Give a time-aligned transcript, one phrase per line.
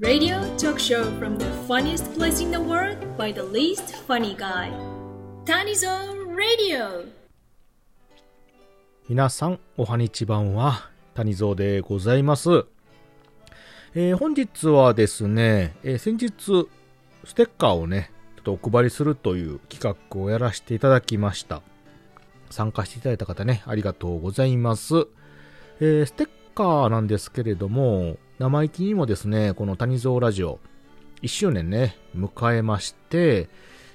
[0.00, 4.70] Radio talk show from the funniest place in the world by the least funny guy.
[5.44, 5.88] Tanizo
[6.36, 7.08] Radio.
[9.08, 12.66] 皆さん、おはにちばんは、谷蔵でございます。
[13.96, 16.68] えー本日はですね、えー先日、
[17.24, 21.60] ステッカーをね、ちょっとお配りするという企画をやらせていただきました。
[22.50, 25.08] 参加していただいた方ね、ありがとうございます。
[25.80, 30.60] えーステッカーなんですけれども、生意気にもですね、この谷蔵ラジオ、
[31.22, 33.48] 1周年ね、迎えまして、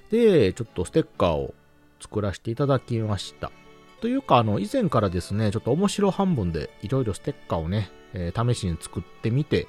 [0.10, 1.54] で、ちょっとステッカーを
[2.02, 3.52] 作らせていただきました。
[4.02, 9.66] というか、あの、以前からですね、ちょっと面白半分でいろいろステッカーをね、えー試しに作ってみて、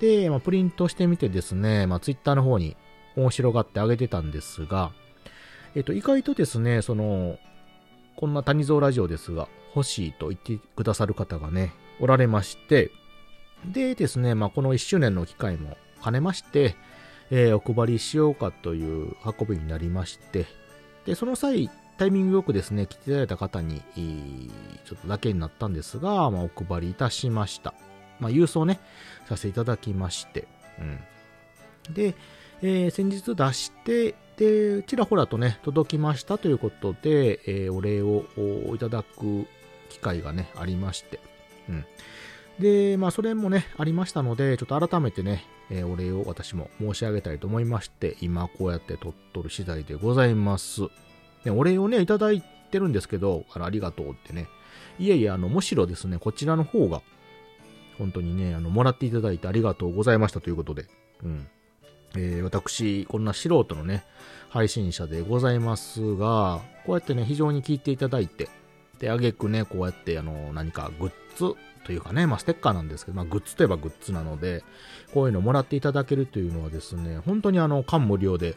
[0.00, 2.76] で、まあ、プリントしてみてですね、まあ、ツイッターの方に
[3.14, 4.90] 面白がってあげてたんですが、
[5.76, 7.38] えっ、と、意外とですね、その、
[8.16, 12.90] こんな谷蔵ラジオですが、欲しいと言ってくださる方がね、おられまして、
[13.66, 16.76] でですね、まあ、この1周年の機会も兼ねまして、
[17.30, 20.46] えーお配りしようかという運びになりまして、
[21.04, 23.82] で、その際、タイミングよくですね、来ていただいた方に、
[24.84, 27.74] ちょっとだけになったんですが、まあ、お配りいたしました。
[28.20, 28.80] まあ、郵送ね、
[29.28, 30.46] させていただきまして、
[30.78, 31.94] うん。
[31.94, 32.14] で、
[32.62, 38.24] えー先日出して、で、ちらほらとね、届きましたということで、えーお礼を
[38.74, 39.46] いただく
[39.88, 41.20] 機会がね、ありまして、
[41.68, 41.84] うん。
[42.58, 50.82] で、まあ、それもね、ありましたので、ちょっと改めてね、えーお礼を私も申し上げたいと思いまして、今こうやって撮っとる次第でございます。
[51.44, 54.48] ね、お礼をね、いただいてるんですけど、あありがとうってね。
[54.98, 57.02] いえいえ、あの、むしろですね、こちらの方が、
[57.98, 60.86] 本当にね、あの、もらっていただいてありがとうございましたということで、
[61.22, 61.46] うん。
[62.16, 64.04] えー私、こんな素人のね、
[64.48, 68.48] 配信者でございますが、こうやってね、非常に聞いていただいて、
[68.98, 71.54] で、あげくね、こうやって、あの、何かグッズ
[71.88, 74.62] というかね、まあ、ステッカーなんですけど、まあ、グッズといえばグッズなので、
[75.14, 78.56] こういうのもらっていただけるというのはですね、本当にあの、感無量で、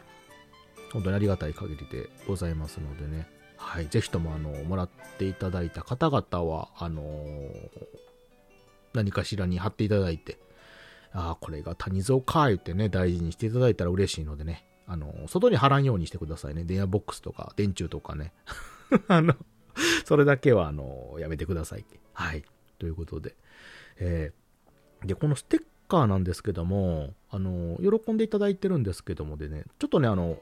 [0.91, 3.29] 本当にありがたい限りでございますのでね。
[3.55, 3.87] はい。
[3.87, 7.05] ぜひとも、あの、もらっていただいた方々は、あの
[8.93, 10.37] 何かしらに貼っていただいて、
[11.13, 14.65] ああ、これが谷蔵か、言ってね、大事にしていただいたら嬉しいのでね。
[14.87, 16.65] あの外に貼らんようにしてくださいね。
[16.65, 18.33] 電話ボックスとか、電柱とかね。
[19.07, 19.35] あの、
[20.03, 21.85] それだけは、あのやめてください。
[22.11, 22.43] はい。
[22.81, 23.35] ということで。
[23.99, 24.41] えー
[25.07, 30.37] で、このステッカーなんですけども、あの、喜んでいただいてるんですけどもでね、ちょっとね、あの、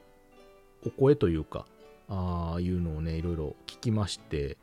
[0.84, 1.66] お声というか、
[2.08, 4.58] ああいうのをね、いろいろ聞きまして、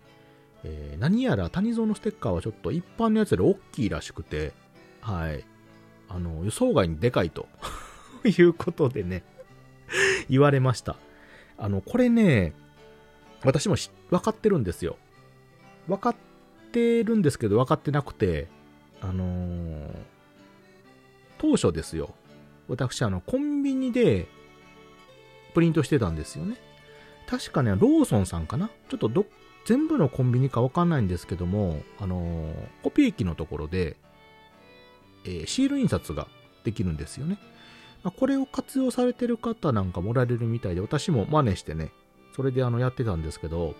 [0.64, 4.54] えー何やら谷蔵のステッカーはちょっと一般のやつより大きいらしくて、
[5.02, 5.44] はい。
[6.10, 7.48] あの、予想外にでかいと
[8.24, 9.24] いうことでね、
[10.30, 10.96] 言われました。
[11.58, 12.54] あの、これね、
[13.44, 13.76] 私も
[14.10, 14.98] 分かってるんですよ。
[15.88, 16.16] 分かっ
[16.68, 18.48] ってるんですけど分かってなくて、
[19.02, 19.90] あのー
[21.40, 22.16] 当初ですよ。
[22.68, 24.28] 私、あの、コンビニで
[25.54, 26.58] プリントしてたんですよね。
[27.28, 28.72] 確かね、ローソンさんかな？
[28.90, 29.28] ちょっとど、
[29.66, 33.98] 全部のコンビニかわかんないんですけども、あのーコピー機のところで、
[35.26, 36.28] えーシール印刷が
[36.64, 37.38] できるんですよね。
[38.04, 41.92] まあこれを活用されてる方なんかもられるみたいで、私も真似してね、
[42.36, 43.76] それであの、やってたんですけど、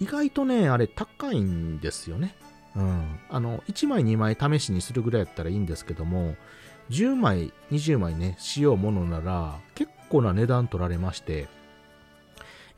[0.00, 2.34] 意外とね、あれ高いんですよね。
[2.74, 3.18] うん。
[3.30, 6.36] あの、1枚2枚試しにするぐらいやったらいいんですけども、
[6.90, 11.48] 10枚、20枚ね、しようものなら、結構な値段取られまして、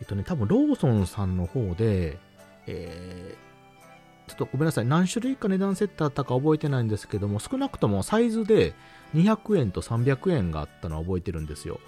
[0.01, 2.19] えっとね、多分ローソンさんの方で、
[2.67, 8.75] えー、ちょっとごめんなさい、何種類か値段設定あったか覚えてないんですけども、少なくともサイズで
[9.15, 11.81] 200円と300円があったのは覚えてるんですよ。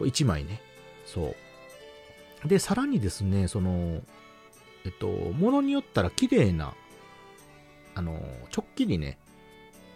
[0.00, 0.60] 1枚ね。
[1.04, 1.34] そ
[2.44, 2.48] う。
[2.48, 4.02] で、さらにですね、その、
[4.86, 6.74] えっと、ものによったら綺麗な、
[7.94, 8.20] あの、
[8.50, 9.18] ちょっきりね、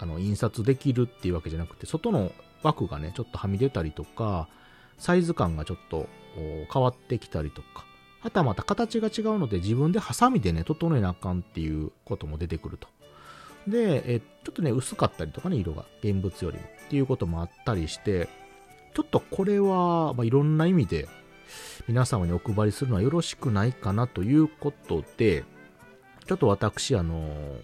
[0.00, 4.48] あの、印刷できるっていうわけじゃなくて、外の枠がね、ちょっとはみ出たりとか、
[4.98, 6.08] サイズ感がちょっと
[6.72, 7.84] 変わってきたりとか、
[8.20, 12.88] はたまた形が違うので自分でハサミでね、整えなあかんっていうことも出てくると。
[13.68, 18.28] で、えちょっとね、薄かったりとかね、色が、現物よりもっていうこともあったりして、
[18.94, 21.08] ちょっとこれは、まあ、いろんな意味で、
[21.88, 25.44] 皆様にお配りするのはよろしくないかなということで、
[26.26, 27.58] ちょっと私、あの、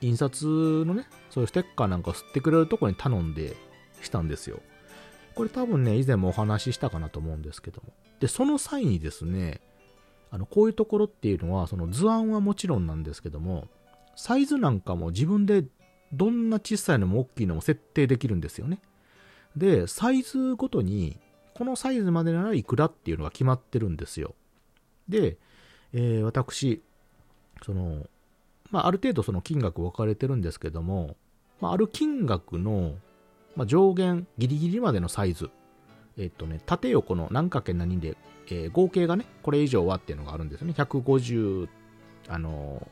[0.00, 3.56] 印刷のね、そういうステッカーなんか吸ってくれるところに頼んで
[4.02, 4.60] したんですよ。
[5.34, 7.92] これ多分ね、以前もお話ししたかなと思うんですけども。
[8.20, 9.60] で、その際にですね、
[10.30, 13.68] あの、こういうところっていうのは、その図案はもちろんなんですけども、
[14.16, 15.64] サイズなんかも自分で
[16.12, 18.80] どんな小さいのも大きいのも設定できるんですよね。
[19.56, 21.18] で、サイズごとに、
[21.54, 24.34] このサイズまでならいくらっていうのが決まってるんですよ。
[25.08, 25.38] で、
[25.92, 26.82] えー私、
[27.64, 28.06] その、
[28.70, 31.16] まあ、ある程度その金額分かれてるんですけども、
[31.60, 32.94] まあ、ある金額の
[33.56, 35.50] まあ、上限ギリギリまでのサイズ。
[36.16, 38.16] えっとね、縦横の何かけ何で、
[38.48, 40.74] えー合計がね、これ以上はっていうのがあるんですよね。
[40.76, 41.68] 150、
[42.28, 42.86] あの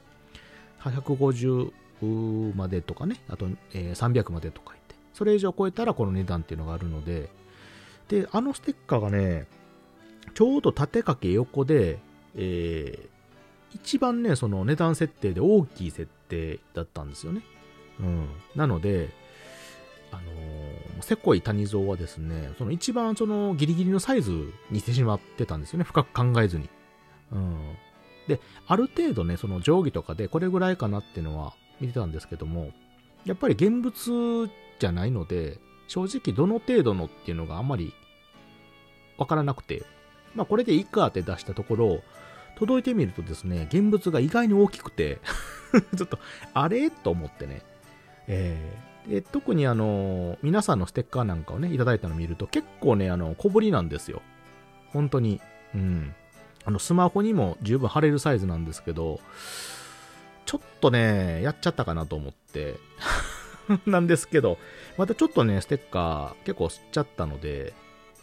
[0.81, 7.29] ー、150までとかね、あと、えー300までとか言って、それ以上超えたらこの値段っていうのがあるので、
[8.12, 9.47] で、あのステッカーがね、
[10.35, 11.99] ちょうど縦かけ横で、
[12.37, 13.12] えー
[13.75, 17.41] 一番ね、その値段設定で大きい設定だったんですよね。
[18.00, 18.29] うん。
[18.55, 19.09] なので、
[20.11, 25.85] あのー、せこい谷蔵はですね、その一番そのギリギリのサイズにしてしまってたんですよね。
[25.85, 26.69] 深く考えずに。
[27.32, 27.76] うん。
[28.29, 32.73] で、ある程度ね、その定規とかでこれぐらいかなっていうのは見てたんですけども、
[33.25, 35.59] やっぱり現物じゃないので、
[35.92, 37.92] 正直どの程度のっていうのがあんまり
[39.18, 39.84] わからなくて、
[40.34, 42.00] まあこれでいいかって出したところ、
[42.56, 45.20] 届いてみるとですね、現物が意外に大きくて、
[45.94, 46.18] ちょっと、
[46.54, 46.88] あれ？
[46.88, 47.60] と思ってね。
[48.26, 54.22] えーで、特にあの、皆さんのステッカーなんかをね、いただいたのを見ると、結構ね、あの、小ぶりなんですよ。
[54.92, 55.40] 本当に。
[55.74, 56.14] うん。
[56.64, 59.20] あの、スマホにも十分貼れるサイズなんですけど、
[60.46, 62.76] ちょっとね、やっちゃったかなと思って。
[63.87, 64.59] なんですけど、
[64.97, 67.75] またちょっとね、ステッカー結構吸っちゃったので、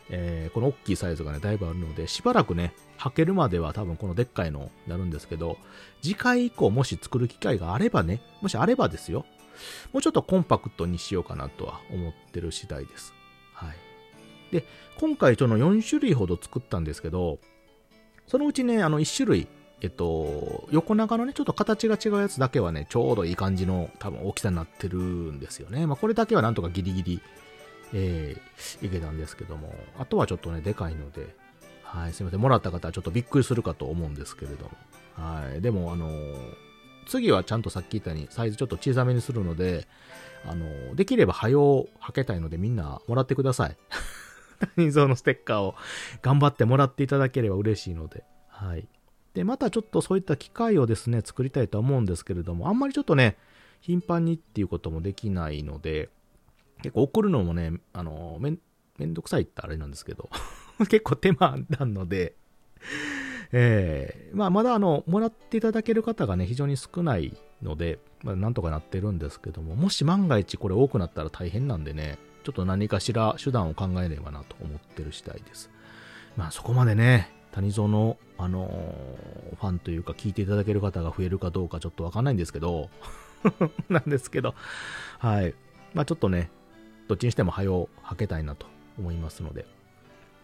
[0.10, 5.58] えーこの大きいサイズがね、だいぶあるので、しばらくね、履けるまでは多分このでっかいのになるんですけど、
[6.02, 9.26] 次回以降もし作る機会があればね、もしあればですよ、
[9.94, 13.14] もうちょっとコンパクトにしようかなとは思ってる次第です。
[13.54, 13.76] はい。
[14.52, 14.66] で、
[14.98, 17.40] 今回その4種類ほど作ったんですけど、
[18.28, 19.48] そのうちね、あの1種類、
[19.82, 25.88] えっと、横長のね、ちょっと形が違うやつだけはね、ちょうどいい感じの多分大きさになってるんですよね。
[25.88, 27.22] まあこれだけはなんとかギリギリ、
[27.94, 31.34] えー、いけたんですけども、あとはちょっとね、でかいので、
[31.84, 32.42] はい、すいません。
[32.42, 34.72] もらった方はちょっとびっくりするかと思うんですけれども。
[35.16, 35.62] はい。
[35.62, 36.70] でも、あのー
[37.08, 39.88] 次はちゃんとさっき言ったようにサイズちょっと小さめにするので、
[40.46, 43.78] あのーできれば早う履けたいのでみんなもらってください。
[44.76, 45.76] 谷蔵のステッカーを
[46.22, 48.24] 頑張ってもらっていただければ嬉しいので。
[48.48, 48.88] はい。
[49.40, 53.38] で、またちょっとそういった機会をですね、作りたいと思うんですけれども、あんまりちょっとね、
[53.80, 56.10] 頻繁にっていうこともできないので、
[56.82, 58.60] 結構送るのもね、あのめん、
[58.98, 60.30] めんどくさいってあれなんですけど、
[60.90, 62.36] 結構手間なので、
[63.54, 75.70] えーまあ、まだあの、もらっていただける方がね、非常に少ないので、まあ、なんとかなってるんですけども、もし万が一これ多くなったら大変なんでね、ちょっと何かしら手段を考えればなと思ってる次第です。
[76.36, 82.90] まあ、そこまでね、谷蔵の、あのーファンというか聞いていただける方が増えるかどうかちょっとわかんないんですけど、
[83.90, 84.56] なんですけど、
[85.18, 85.54] はい。
[85.94, 86.50] まあ、ちょっとね、
[87.08, 89.66] どっちにしても早う履けたいなと思いますので、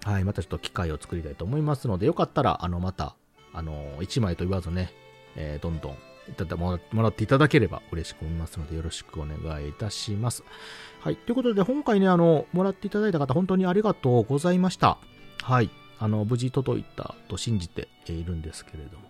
[0.03, 3.15] はい、またちょっと機会を作りたいと思いますので、よかったら、あの、また、
[3.53, 4.91] あの、1枚と言わずね、
[5.35, 5.97] えーどんどん
[6.33, 10.43] ただもらっていただければ嬉しく思いますので、よろしくお願いいたします。
[11.01, 14.97] はい、ということで、今回ね、あの、もらっていただいた方、本当にありがとうございました。
[15.43, 15.69] はい、
[15.99, 19.05] あの、無事届いたと信じているんですけれども。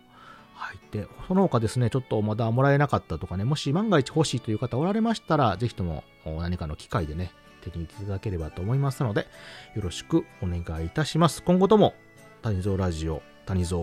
[0.54, 0.80] はい。
[0.92, 9.28] で、その他ですね、ちょっとまだもらえなかったとかね、もし万が一欲しいという方おられましたら、ぜひとも何かの機会でね、手に入れていただければと思いますので、
[9.76, 11.44] よろしくお願いいたします。
[11.44, 11.94] 今後とも、
[12.42, 13.80] 谷蔵ラジオ、谷蔵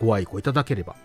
[0.00, 0.96] ご愛顧いただければ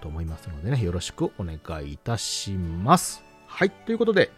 [0.00, 3.24] と思いますのでね、よろしくお願いいたします。
[3.46, 3.70] はい。
[3.70, 4.30] ということで、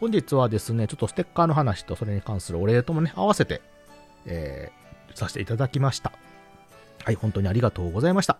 [0.00, 3.62] 本日はですね、ちょっとステッカーの話とそれに関するお礼ともね、合わせて、
[4.24, 4.85] えー、
[5.16, 6.12] させていただきました。
[7.04, 8.38] はい、本当にありがとうございました。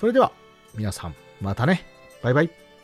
[0.00, 0.32] それでは、
[0.74, 1.84] 皆さん、またね。
[2.22, 2.63] バイバイ。